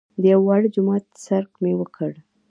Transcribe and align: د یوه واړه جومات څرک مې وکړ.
د 0.21 0.23
یوه 0.31 0.43
واړه 0.47 0.67
جومات 0.75 1.03
څرک 1.25 1.51
مې 1.61 1.73
وکړ. 1.77 2.11